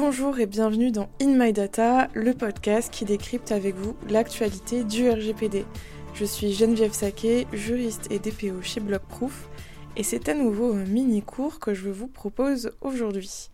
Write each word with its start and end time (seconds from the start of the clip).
Bonjour 0.00 0.40
et 0.40 0.46
bienvenue 0.46 0.90
dans 0.90 1.10
In 1.20 1.36
My 1.36 1.52
Data, 1.52 2.08
le 2.14 2.32
podcast 2.32 2.90
qui 2.90 3.04
décrypte 3.04 3.52
avec 3.52 3.74
vous 3.74 3.94
l'actualité 4.08 4.82
du 4.82 5.10
RGPD. 5.10 5.66
Je 6.14 6.24
suis 6.24 6.54
Geneviève 6.54 6.94
Saquet, 6.94 7.46
juriste 7.52 8.10
et 8.10 8.18
DPO 8.18 8.62
chez 8.62 8.80
Blockproof, 8.80 9.50
et 9.98 10.02
c'est 10.02 10.30
à 10.30 10.34
nouveau 10.34 10.72
un 10.72 10.86
mini-cours 10.86 11.60
que 11.60 11.74
je 11.74 11.90
vous 11.90 12.08
propose 12.08 12.72
aujourd'hui. 12.80 13.50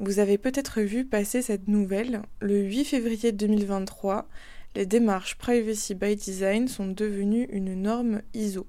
Vous 0.00 0.18
avez 0.18 0.38
peut-être 0.38 0.80
vu 0.80 1.04
passer 1.04 1.42
cette 1.42 1.68
nouvelle. 1.68 2.22
Le 2.40 2.62
8 2.62 2.86
février 2.86 3.30
2023, 3.30 4.26
les 4.74 4.86
démarches 4.86 5.36
Privacy 5.36 5.94
by 5.94 6.16
Design 6.16 6.68
sont 6.68 6.88
devenues 6.88 7.48
une 7.52 7.74
norme 7.74 8.22
ISO. 8.32 8.66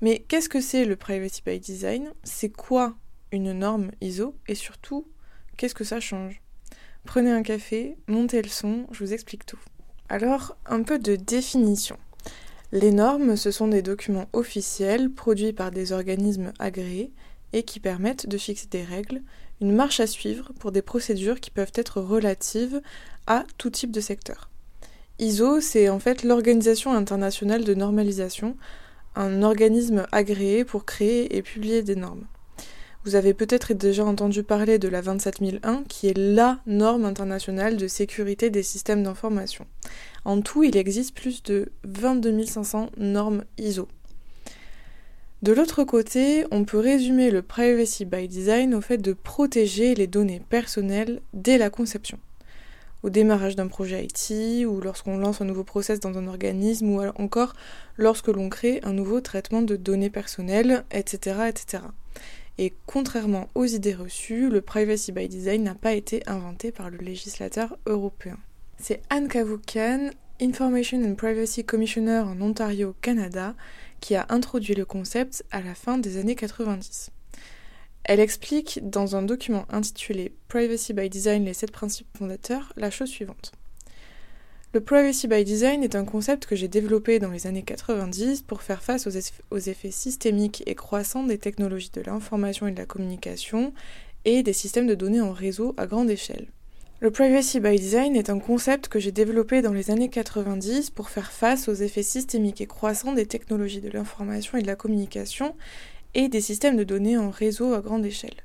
Mais 0.00 0.24
qu'est-ce 0.26 0.48
que 0.48 0.60
c'est 0.60 0.84
le 0.84 0.96
Privacy 0.96 1.42
by 1.46 1.60
Design? 1.60 2.10
C'est 2.24 2.50
quoi 2.50 2.96
une 3.30 3.52
norme 3.52 3.92
ISO? 4.00 4.34
Et 4.48 4.56
surtout, 4.56 5.06
Qu'est-ce 5.56 5.74
que 5.74 5.84
ça 5.84 6.00
change? 6.00 6.40
Prenez 7.04 7.30
un 7.30 7.42
café, 7.42 7.96
montez 8.08 8.42
le 8.42 8.48
son, 8.48 8.86
je 8.90 9.04
vous 9.04 9.12
explique 9.12 9.46
tout. 9.46 9.58
Alors, 10.08 10.56
un 10.66 10.82
peu 10.82 10.98
de 10.98 11.16
définition. 11.16 11.96
Les 12.72 12.90
normes, 12.90 13.36
ce 13.36 13.50
sont 13.50 13.68
des 13.68 13.82
documents 13.82 14.28
officiels 14.32 15.10
produits 15.10 15.52
par 15.52 15.70
des 15.70 15.92
organismes 15.92 16.52
agréés 16.58 17.12
et 17.52 17.62
qui 17.62 17.78
permettent 17.78 18.26
de 18.26 18.36
fixer 18.36 18.66
des 18.68 18.82
règles, 18.82 19.22
une 19.60 19.72
marche 19.72 20.00
à 20.00 20.08
suivre 20.08 20.52
pour 20.58 20.72
des 20.72 20.82
procédures 20.82 21.40
qui 21.40 21.50
peuvent 21.50 21.72
être 21.74 22.00
relatives 22.00 22.82
à 23.26 23.44
tout 23.58 23.70
type 23.70 23.92
de 23.92 24.00
secteur. 24.00 24.50
ISO, 25.20 25.60
c'est 25.60 25.88
en 25.88 26.00
fait 26.00 26.24
l'Organisation 26.24 26.92
internationale 26.92 27.62
de 27.62 27.74
normalisation, 27.74 28.56
un 29.14 29.42
organisme 29.42 30.06
agréé 30.10 30.64
pour 30.64 30.84
créer 30.84 31.36
et 31.36 31.42
publier 31.42 31.82
des 31.82 31.94
normes. 31.94 32.26
Vous 33.04 33.16
avez 33.16 33.34
peut-être 33.34 33.74
déjà 33.74 34.02
entendu 34.02 34.42
parler 34.42 34.78
de 34.78 34.88
la 34.88 35.02
27001, 35.02 35.84
qui 35.88 36.08
est 36.08 36.16
LA 36.16 36.60
norme 36.66 37.04
internationale 37.04 37.76
de 37.76 37.86
sécurité 37.86 38.48
des 38.48 38.62
systèmes 38.62 39.02
d'information. 39.02 39.66
En 40.24 40.40
tout, 40.40 40.62
il 40.62 40.74
existe 40.78 41.14
plus 41.14 41.42
de 41.42 41.68
22 41.84 42.46
500 42.46 42.88
normes 42.96 43.44
ISO. 43.58 43.88
De 45.42 45.52
l'autre 45.52 45.84
côté, 45.84 46.46
on 46.50 46.64
peut 46.64 46.78
résumer 46.78 47.30
le 47.30 47.42
Privacy 47.42 48.06
by 48.06 48.26
Design 48.26 48.74
au 48.74 48.80
fait 48.80 48.96
de 48.96 49.12
protéger 49.12 49.94
les 49.94 50.06
données 50.06 50.40
personnelles 50.48 51.20
dès 51.34 51.58
la 51.58 51.68
conception. 51.68 52.18
Au 53.02 53.10
démarrage 53.10 53.54
d'un 53.54 53.68
projet 53.68 54.02
IT, 54.02 54.64
ou 54.64 54.80
lorsqu'on 54.80 55.18
lance 55.18 55.42
un 55.42 55.44
nouveau 55.44 55.64
process 55.64 56.00
dans 56.00 56.16
un 56.16 56.26
organisme, 56.26 56.88
ou 56.88 57.02
encore 57.16 57.52
lorsque 57.98 58.28
l'on 58.28 58.48
crée 58.48 58.80
un 58.82 58.94
nouveau 58.94 59.20
traitement 59.20 59.60
de 59.60 59.76
données 59.76 60.08
personnelles, 60.08 60.84
etc. 60.90 61.50
etc. 61.50 61.82
Et 62.58 62.72
contrairement 62.86 63.48
aux 63.54 63.64
idées 63.64 63.94
reçues, 63.94 64.48
le 64.48 64.60
Privacy 64.60 65.12
by 65.12 65.28
Design 65.28 65.64
n'a 65.64 65.74
pas 65.74 65.94
été 65.94 66.22
inventé 66.28 66.70
par 66.70 66.90
le 66.90 66.98
législateur 66.98 67.76
européen. 67.86 68.38
C'est 68.78 69.02
Anne 69.10 69.28
Cavoucan, 69.28 70.10
Information 70.40 71.02
and 71.04 71.14
Privacy 71.14 71.64
Commissioner 71.64 72.18
en 72.18 72.40
Ontario, 72.40 72.94
Canada, 73.00 73.54
qui 74.00 74.14
a 74.14 74.26
introduit 74.28 74.74
le 74.74 74.84
concept 74.84 75.44
à 75.50 75.62
la 75.62 75.74
fin 75.74 75.98
des 75.98 76.18
années 76.18 76.36
90. 76.36 77.10
Elle 78.04 78.20
explique 78.20 78.80
dans 78.88 79.16
un 79.16 79.22
document 79.22 79.64
intitulé 79.70 80.32
Privacy 80.48 80.92
by 80.92 81.08
Design 81.08 81.44
les 81.44 81.54
7 81.54 81.72
principes 81.72 82.18
fondateurs 82.18 82.72
la 82.76 82.90
chose 82.90 83.08
suivante. 83.08 83.52
Le 84.74 84.80
privacy 84.80 85.28
by 85.28 85.44
design 85.44 85.84
est 85.84 85.94
un 85.94 86.04
concept 86.04 86.46
que 86.46 86.56
j'ai 86.56 86.66
développé 86.66 87.20
dans 87.20 87.30
les 87.30 87.46
années 87.46 87.62
90 87.62 88.42
pour 88.42 88.60
faire 88.60 88.82
face 88.82 89.06
aux, 89.06 89.58
effets 89.60 89.92
systémiques 89.92 90.64
et 90.66 90.74
croissants 90.74 91.22
des 91.22 91.38
technologies 91.38 91.92
de 91.94 92.00
l'information 92.00 92.66
et 92.66 92.72
de 92.72 92.78
la 92.78 92.84
communication 92.84 93.72
et 94.24 94.42
des 94.42 94.52
systèmes 94.52 94.88
de 94.88 94.96
données 94.96 95.20
en 95.20 95.30
réseau 95.30 95.76
à 95.76 95.86
grande 95.86 96.10
échelle. 96.10 96.48
Le 96.98 97.12
privacy 97.12 97.60
by 97.60 97.78
design 97.78 98.16
est 98.16 98.30
un 98.30 98.40
concept 98.40 98.88
que 98.88 98.98
j'ai 98.98 99.12
développé 99.12 99.62
dans 99.62 99.72
les 99.72 99.92
années 99.92 100.10
90 100.10 100.90
pour 100.90 101.08
faire 101.08 101.30
face 101.30 101.68
aux 101.68 101.74
effets 101.74 102.02
systémiques 102.02 102.60
et 102.60 102.66
croissants 102.66 103.12
des 103.12 103.26
technologies 103.26 103.80
de 103.80 103.90
l'information 103.90 104.58
et 104.58 104.62
de 104.62 104.66
la 104.66 104.74
communication 104.74 105.54
et 106.14 106.28
des 106.28 106.40
systèmes 106.40 106.76
de 106.76 106.82
données 106.82 107.16
en 107.16 107.30
réseau 107.30 107.74
à 107.74 107.80
grande 107.80 108.04
échelle. 108.04 108.42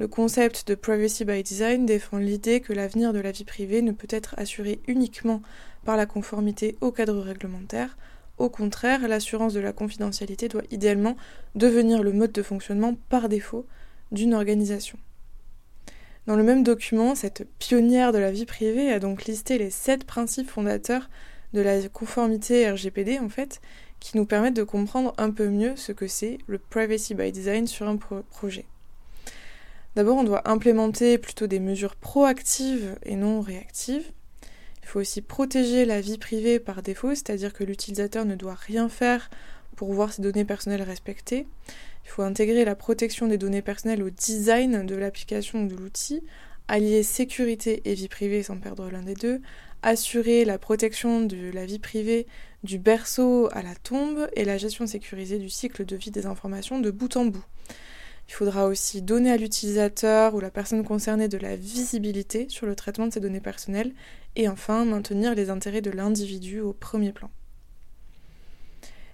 Le 0.00 0.08
concept 0.08 0.66
de 0.66 0.74
Privacy 0.74 1.26
by 1.26 1.42
Design 1.42 1.84
défend 1.84 2.16
l'idée 2.16 2.62
que 2.62 2.72
l'avenir 2.72 3.12
de 3.12 3.18
la 3.18 3.32
vie 3.32 3.44
privée 3.44 3.82
ne 3.82 3.92
peut 3.92 4.08
être 4.08 4.34
assuré 4.38 4.80
uniquement 4.88 5.42
par 5.84 5.98
la 5.98 6.06
conformité 6.06 6.78
au 6.80 6.90
cadre 6.90 7.20
réglementaire. 7.20 7.98
Au 8.38 8.48
contraire, 8.48 9.06
l'assurance 9.06 9.52
de 9.52 9.60
la 9.60 9.74
confidentialité 9.74 10.48
doit 10.48 10.62
idéalement 10.70 11.18
devenir 11.54 12.02
le 12.02 12.14
mode 12.14 12.32
de 12.32 12.42
fonctionnement 12.42 12.94
par 13.10 13.28
défaut 13.28 13.66
d'une 14.10 14.32
organisation. 14.32 14.98
Dans 16.26 16.36
le 16.36 16.44
même 16.44 16.62
document, 16.62 17.14
cette 17.14 17.46
pionnière 17.58 18.12
de 18.12 18.18
la 18.18 18.32
vie 18.32 18.46
privée 18.46 18.90
a 18.90 19.00
donc 19.00 19.26
listé 19.26 19.58
les 19.58 19.68
sept 19.68 20.04
principes 20.04 20.48
fondateurs 20.48 21.10
de 21.52 21.60
la 21.60 21.90
conformité 21.90 22.70
RGPD 22.70 23.18
en 23.18 23.28
fait, 23.28 23.60
qui 24.00 24.16
nous 24.16 24.24
permettent 24.24 24.56
de 24.56 24.62
comprendre 24.62 25.12
un 25.18 25.30
peu 25.30 25.50
mieux 25.50 25.76
ce 25.76 25.92
que 25.92 26.06
c'est 26.06 26.38
le 26.46 26.56
privacy 26.56 27.14
by 27.14 27.30
design 27.32 27.66
sur 27.66 27.86
un 27.86 27.98
projet. 27.98 28.64
D'abord, 29.96 30.18
on 30.18 30.24
doit 30.24 30.48
implémenter 30.48 31.18
plutôt 31.18 31.46
des 31.46 31.60
mesures 31.60 31.96
proactives 31.96 32.96
et 33.02 33.16
non 33.16 33.40
réactives. 33.40 34.12
Il 34.82 34.86
faut 34.86 35.00
aussi 35.00 35.20
protéger 35.20 35.84
la 35.84 36.00
vie 36.00 36.18
privée 36.18 36.58
par 36.60 36.82
défaut, 36.82 37.10
c'est-à-dire 37.10 37.52
que 37.52 37.64
l'utilisateur 37.64 38.24
ne 38.24 38.34
doit 38.34 38.54
rien 38.54 38.88
faire 38.88 39.30
pour 39.76 39.92
voir 39.92 40.12
ses 40.12 40.22
données 40.22 40.44
personnelles 40.44 40.82
respectées. 40.82 41.46
Il 42.04 42.10
faut 42.10 42.22
intégrer 42.22 42.64
la 42.64 42.74
protection 42.74 43.26
des 43.26 43.38
données 43.38 43.62
personnelles 43.62 44.02
au 44.02 44.10
design 44.10 44.86
de 44.86 44.94
l'application 44.94 45.64
ou 45.64 45.68
de 45.68 45.76
l'outil, 45.76 46.22
allier 46.68 47.02
sécurité 47.02 47.82
et 47.84 47.94
vie 47.94 48.08
privée 48.08 48.42
sans 48.42 48.58
perdre 48.58 48.88
l'un 48.90 49.02
des 49.02 49.14
deux, 49.14 49.40
assurer 49.82 50.44
la 50.44 50.58
protection 50.58 51.20
de 51.20 51.50
la 51.52 51.66
vie 51.66 51.78
privée 51.78 52.26
du 52.62 52.78
berceau 52.78 53.48
à 53.52 53.62
la 53.62 53.74
tombe 53.74 54.28
et 54.36 54.44
la 54.44 54.58
gestion 54.58 54.86
sécurisée 54.86 55.38
du 55.38 55.50
cycle 55.50 55.84
de 55.84 55.96
vie 55.96 56.10
des 56.10 56.26
informations 56.26 56.78
de 56.78 56.90
bout 56.90 57.16
en 57.16 57.26
bout. 57.26 57.44
Il 58.30 58.34
faudra 58.34 58.66
aussi 58.66 59.02
donner 59.02 59.32
à 59.32 59.36
l'utilisateur 59.36 60.36
ou 60.36 60.40
la 60.40 60.52
personne 60.52 60.84
concernée 60.84 61.26
de 61.26 61.36
la 61.36 61.56
visibilité 61.56 62.46
sur 62.48 62.64
le 62.64 62.76
traitement 62.76 63.08
de 63.08 63.12
ses 63.12 63.18
données 63.18 63.40
personnelles 63.40 63.92
et 64.36 64.48
enfin 64.48 64.84
maintenir 64.84 65.34
les 65.34 65.50
intérêts 65.50 65.80
de 65.80 65.90
l'individu 65.90 66.60
au 66.60 66.72
premier 66.72 67.10
plan. 67.10 67.28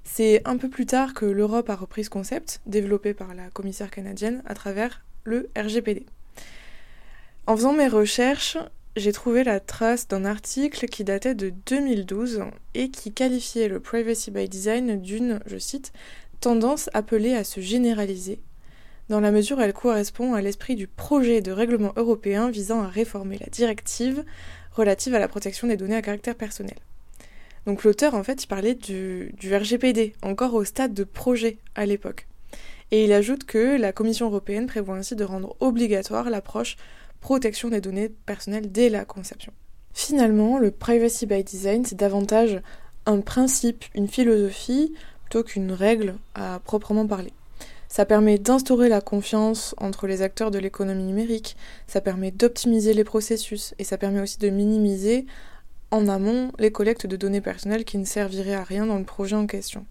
C'est 0.05 0.47
un 0.47 0.59
peu 0.59 0.69
plus 0.69 0.85
tard 0.85 1.15
que 1.15 1.25
l'Europe 1.25 1.71
a 1.71 1.77
repris 1.77 2.05
ce 2.05 2.11
concept, 2.11 2.61
développé 2.67 3.15
par 3.15 3.35
la 3.35 3.49
commissaire 3.49 3.91
canadienne 3.91 4.43
à 4.45 4.53
travers 4.53 5.03
le 5.25 5.49
RGPD. 5.57 6.05
En 7.47 7.57
faisant 7.57 7.73
mes 7.73 7.89
recherches, 7.89 8.59
j'ai 8.97 9.13
trouvé 9.13 9.45
la 9.45 9.61
trace 9.61 10.09
d'un 10.09 10.27
article 10.27 10.89
qui 10.89 11.05
datait 11.05 11.35
de 11.35 11.55
2012 11.65 12.45
et 12.75 12.91
qui 12.91 13.15
qualifiait 13.15 13.69
le 13.69 13.81
privacy 13.81 14.31
by 14.31 14.47
design 14.47 15.01
d'une, 15.01 15.41
je 15.47 15.57
cite, 15.57 15.95
tendance 16.41 16.91
appelée 16.93 17.35
à 17.35 17.45
se 17.45 17.63
généraliser 17.63 18.43
dans 19.09 19.21
la 19.21 19.31
mesure 19.31 19.59
où 19.59 19.61
elle 19.61 19.73
correspond 19.73 20.35
à 20.35 20.43
l'esprit 20.43 20.75
du 20.75 20.87
projet 20.87 21.41
de 21.41 21.53
règlement 21.53 21.93
européen 21.97 22.51
visant 22.51 22.83
à 22.83 22.89
réformer 22.89 23.39
la 23.39 23.47
directive 23.47 24.25
relative 24.73 25.15
à 25.15 25.19
la 25.19 25.29
protection 25.29 25.69
des 25.69 25.77
données 25.77 25.97
à 25.97 26.03
caractère 26.03 26.35
personnel. 26.35 26.77
Donc 27.67 27.83
l'auteur, 27.83 28.15
en 28.15 28.23
fait, 28.23 28.45
il 28.45 28.47
parlait 28.47 28.75
du, 28.75 29.33
du 29.39 29.55
RGPD, 29.55 30.15
encore 30.23 30.55
au 30.55 30.65
stade 30.65 30.95
de 30.95 31.05
projet 31.05 31.59
à 31.75 31.87
l'époque. 31.87 32.27
Et 32.93 33.05
il 33.05 33.13
ajoute 33.13 33.45
que 33.45 33.77
la 33.77 33.93
Commission 33.93 34.27
européenne 34.27 34.67
prévoit 34.67 34.97
ainsi 34.97 35.17
de 35.17 35.25
rendre 35.25 35.57
obligatoire 35.61 36.31
l'approche 36.31 36.77
protection 37.21 37.71
des 37.71 37.81
données 37.81 38.09
personnelles 38.09 38.71
dès 38.71 38.89
la 38.89 39.05
conception. 39.05 39.53
Finalement, 39.93 40.59
le 40.59 40.71
privacy 40.71 41.27
by 41.27 41.43
design, 41.43 41.85
c'est 41.85 41.97
davantage 41.97 42.61
un 43.07 43.21
principe, 43.21 43.85
une 43.95 44.09
philosophie, 44.09 44.95
plutôt 45.25 45.43
qu'une 45.43 45.73
règle 45.73 46.17
à 46.35 46.61
proprement 46.61 47.07
parler. 47.07 47.33
Ça 47.97 48.05
permet 48.05 48.37
d'instaurer 48.37 48.91
la 48.91 49.01
confiance 49.01 49.75
entre 49.79 50.07
les 50.07 50.21
acteurs 50.21 50.51
de 50.51 50.59
l'économie 50.59 51.05
numérique, 51.05 51.57
ça 51.87 52.03
permet 52.03 52.31
d'optimiser 52.31 52.93
les 52.93 53.05
processus 53.05 53.75
et 53.79 53.85
ça 53.85 53.97
permet 53.97 54.21
aussi 54.21 54.39
de 54.39 54.51
minimiser 54.51 55.25
en 55.91 56.07
amont 56.07 56.53
les 56.59 56.71
collectes 56.71 57.07
de 57.07 57.17
données 57.17 57.41
personnelles 57.41 57.87
qui 57.87 57.97
ne 57.97 58.05
serviraient 58.05 58.53
à 58.53 58.65
rien 58.65 58.85
dans 58.85 58.99
le 58.99 59.05
projet 59.05 59.35
en 59.35 59.47
question. 59.47 59.87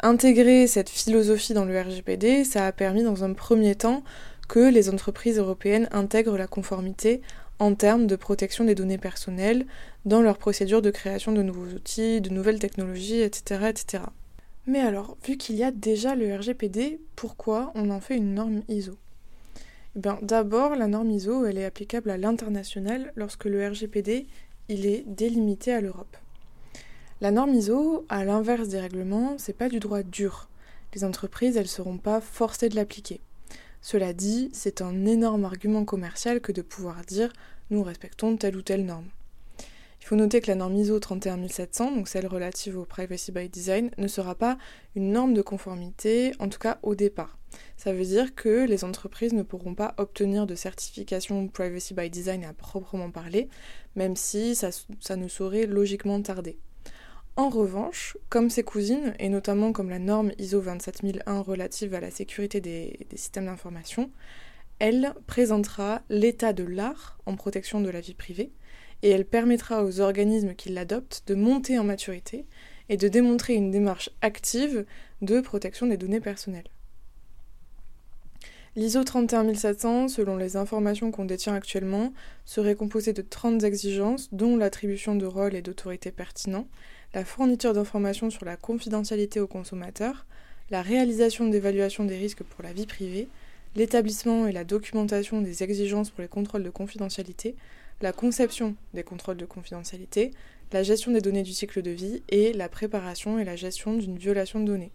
Intégrer 0.00 0.66
cette 0.66 0.88
philosophie 0.88 1.52
dans 1.52 1.66
le 1.66 1.78
RGPD, 1.78 2.42
ça 2.42 2.66
a 2.66 2.72
permis 2.72 3.02
dans 3.02 3.22
un 3.22 3.34
premier 3.34 3.74
temps 3.74 4.02
que 4.48 4.70
les 4.70 4.88
entreprises 4.88 5.36
européennes 5.36 5.90
intègrent 5.92 6.38
la 6.38 6.46
conformité 6.46 7.20
en 7.58 7.74
termes 7.74 8.06
de 8.06 8.16
protection 8.16 8.64
des 8.64 8.74
données 8.74 8.96
personnelles 8.96 9.66
dans 10.06 10.22
leurs 10.22 10.38
procédures 10.38 10.80
de 10.80 10.90
création 10.90 11.32
de 11.32 11.42
nouveaux 11.42 11.66
outils, 11.66 12.22
de 12.22 12.30
nouvelles 12.30 12.60
technologies, 12.60 13.20
etc. 13.20 13.66
etc. 13.68 14.04
Mais 14.66 14.80
alors, 14.80 15.16
vu 15.26 15.36
qu'il 15.36 15.56
y 15.56 15.62
a 15.62 15.70
déjà 15.70 16.14
le 16.14 16.34
RGPD, 16.34 17.00
pourquoi 17.16 17.70
on 17.74 17.90
en 17.90 18.00
fait 18.00 18.16
une 18.16 18.34
norme 18.34 18.62
ISO 18.68 18.96
eh 19.96 20.00
bien, 20.00 20.18
D'abord, 20.22 20.74
la 20.74 20.86
norme 20.86 21.10
ISO, 21.10 21.44
elle 21.44 21.58
est 21.58 21.66
applicable 21.66 22.10
à 22.10 22.16
l'international 22.16 23.12
lorsque 23.14 23.44
le 23.44 23.68
RGPD, 23.68 24.26
il 24.68 24.86
est 24.86 25.04
délimité 25.06 25.72
à 25.72 25.82
l'Europe. 25.82 26.16
La 27.20 27.30
norme 27.30 27.54
ISO, 27.54 28.06
à 28.08 28.24
l'inverse 28.24 28.68
des 28.68 28.80
règlements, 28.80 29.36
c'est 29.38 29.56
pas 29.56 29.68
du 29.68 29.80
droit 29.80 30.02
dur. 30.02 30.48
Les 30.94 31.04
entreprises, 31.04 31.56
elles 31.56 31.68
seront 31.68 31.98
pas 31.98 32.20
forcées 32.20 32.70
de 32.70 32.76
l'appliquer. 32.76 33.20
Cela 33.82 34.14
dit, 34.14 34.48
c'est 34.54 34.80
un 34.80 35.04
énorme 35.04 35.44
argument 35.44 35.84
commercial 35.84 36.40
que 36.40 36.52
de 36.52 36.62
pouvoir 36.62 37.02
dire 37.02 37.30
nous 37.70 37.82
respectons 37.82 38.36
telle 38.36 38.56
ou 38.56 38.62
telle 38.62 38.86
norme. 38.86 39.08
Il 40.04 40.08
faut 40.08 40.16
noter 40.16 40.42
que 40.42 40.48
la 40.48 40.54
norme 40.54 40.76
ISO 40.76 41.00
31700, 41.00 41.92
donc 41.92 42.08
celle 42.08 42.26
relative 42.26 42.76
au 42.76 42.84
privacy 42.84 43.32
by 43.32 43.48
design, 43.48 43.90
ne 43.96 44.06
sera 44.06 44.34
pas 44.34 44.58
une 44.96 45.12
norme 45.12 45.32
de 45.32 45.40
conformité, 45.40 46.34
en 46.40 46.50
tout 46.50 46.58
cas 46.58 46.78
au 46.82 46.94
départ. 46.94 47.38
Ça 47.78 47.94
veut 47.94 48.04
dire 48.04 48.34
que 48.34 48.66
les 48.66 48.84
entreprises 48.84 49.32
ne 49.32 49.42
pourront 49.42 49.74
pas 49.74 49.94
obtenir 49.96 50.46
de 50.46 50.54
certification 50.54 51.48
privacy 51.48 51.94
by 51.94 52.10
design 52.10 52.44
à 52.44 52.52
proprement 52.52 53.10
parler, 53.10 53.48
même 53.96 54.14
si 54.14 54.54
ça, 54.54 54.68
ne 55.16 55.26
saurait 55.26 55.64
logiquement 55.64 56.20
tarder. 56.20 56.58
En 57.36 57.48
revanche, 57.48 58.18
comme 58.28 58.50
ses 58.50 58.62
cousines, 58.62 59.14
et 59.18 59.30
notamment 59.30 59.72
comme 59.72 59.88
la 59.88 59.98
norme 59.98 60.32
ISO 60.36 60.60
27001 60.60 61.40
relative 61.40 61.94
à 61.94 62.00
la 62.00 62.10
sécurité 62.10 62.60
des 62.60 63.06
systèmes 63.16 63.46
d'information, 63.46 64.10
elle 64.80 65.14
présentera 65.26 66.02
l'état 66.10 66.52
de 66.52 66.64
l'art 66.64 67.18
en 67.24 67.36
protection 67.36 67.80
de 67.80 67.88
la 67.88 68.02
vie 68.02 68.12
privée, 68.12 68.52
et 69.04 69.10
elle 69.10 69.26
permettra 69.26 69.84
aux 69.84 70.00
organismes 70.00 70.54
qui 70.54 70.70
l'adoptent 70.70 71.24
de 71.26 71.34
monter 71.34 71.78
en 71.78 71.84
maturité 71.84 72.46
et 72.88 72.96
de 72.96 73.06
démontrer 73.06 73.52
une 73.54 73.70
démarche 73.70 74.08
active 74.22 74.86
de 75.20 75.40
protection 75.42 75.86
des 75.86 75.98
données 75.98 76.20
personnelles. 76.20 76.68
L'ISO 78.76 79.04
31700, 79.04 80.08
selon 80.08 80.38
les 80.38 80.56
informations 80.56 81.10
qu'on 81.10 81.26
détient 81.26 81.54
actuellement, 81.54 82.14
serait 82.46 82.74
composé 82.74 83.12
de 83.12 83.20
30 83.20 83.62
exigences, 83.62 84.30
dont 84.32 84.56
l'attribution 84.56 85.14
de 85.14 85.26
rôles 85.26 85.54
et 85.54 85.62
d'autorités 85.62 86.10
pertinents, 86.10 86.66
la 87.12 87.26
fourniture 87.26 87.74
d'informations 87.74 88.30
sur 88.30 88.46
la 88.46 88.56
confidentialité 88.56 89.38
aux 89.38 89.46
consommateurs, 89.46 90.24
la 90.70 90.80
réalisation 90.80 91.46
d'évaluations 91.46 92.04
des 92.04 92.16
risques 92.16 92.42
pour 92.42 92.64
la 92.64 92.72
vie 92.72 92.86
privée, 92.86 93.28
l'établissement 93.76 94.46
et 94.46 94.52
la 94.52 94.64
documentation 94.64 95.42
des 95.42 95.62
exigences 95.62 96.08
pour 96.08 96.22
les 96.22 96.28
contrôles 96.28 96.64
de 96.64 96.70
confidentialité, 96.70 97.54
la 98.00 98.12
conception 98.12 98.76
des 98.92 99.02
contrôles 99.02 99.36
de 99.36 99.46
confidentialité, 99.46 100.32
la 100.72 100.82
gestion 100.82 101.12
des 101.12 101.20
données 101.20 101.42
du 101.42 101.52
cycle 101.52 101.82
de 101.82 101.90
vie 101.90 102.22
et 102.28 102.52
la 102.52 102.68
préparation 102.68 103.38
et 103.38 103.44
la 103.44 103.56
gestion 103.56 103.94
d'une 103.94 104.18
violation 104.18 104.60
de 104.60 104.66
données. 104.66 104.92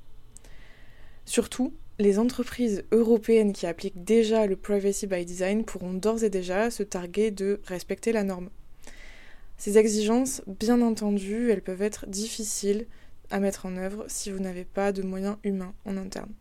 Surtout, 1.25 1.73
les 1.99 2.17
entreprises 2.17 2.83
européennes 2.91 3.53
qui 3.53 3.67
appliquent 3.67 4.03
déjà 4.03 4.45
le 4.45 4.55
Privacy 4.55 5.05
by 5.05 5.25
Design 5.25 5.65
pourront 5.65 5.93
d'ores 5.93 6.23
et 6.23 6.29
déjà 6.29 6.71
se 6.71 6.83
targuer 6.83 7.31
de 7.31 7.61
respecter 7.65 8.11
la 8.11 8.23
norme. 8.23 8.49
Ces 9.57 9.77
exigences, 9.77 10.41
bien 10.47 10.81
entendu, 10.81 11.51
elles 11.51 11.61
peuvent 11.61 11.81
être 11.81 12.07
difficiles 12.07 12.87
à 13.29 13.39
mettre 13.39 13.65
en 13.65 13.75
œuvre 13.77 14.05
si 14.07 14.31
vous 14.31 14.39
n'avez 14.39 14.63
pas 14.63 14.91
de 14.91 15.01
moyens 15.01 15.37
humains 15.43 15.73
en 15.85 15.97
interne. 15.97 16.31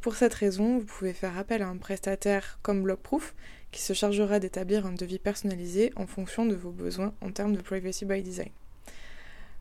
Pour 0.00 0.14
cette 0.14 0.34
raison, 0.34 0.78
vous 0.78 0.86
pouvez 0.86 1.12
faire 1.12 1.36
appel 1.36 1.62
à 1.62 1.68
un 1.68 1.76
prestataire 1.76 2.58
comme 2.62 2.82
Blockproof 2.82 3.34
qui 3.70 3.82
se 3.82 3.92
chargera 3.92 4.40
d'établir 4.40 4.86
un 4.86 4.92
devis 4.92 5.18
personnalisé 5.18 5.92
en 5.96 6.06
fonction 6.06 6.46
de 6.46 6.54
vos 6.54 6.70
besoins 6.70 7.14
en 7.20 7.30
termes 7.30 7.54
de 7.54 7.60
privacy 7.60 8.04
by 8.04 8.22
design. 8.22 8.50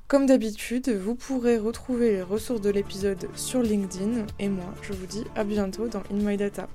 Comme 0.07 0.25
d'habitude, 0.25 0.89
vous 0.89 1.13
pourrez 1.13 1.57
retrouver 1.57 2.11
les 2.13 2.23
ressources 2.23 2.61
de 2.61 2.71
l'épisode 2.71 3.29
sur 3.35 3.61
LinkedIn 3.61 4.25
et 4.39 4.49
moi, 4.49 4.73
je 4.81 4.93
vous 4.93 5.05
dis 5.05 5.23
à 5.35 5.43
bientôt 5.43 5.87
dans 5.87 6.01
In 6.11 6.25
My 6.25 6.35
Data. 6.35 6.67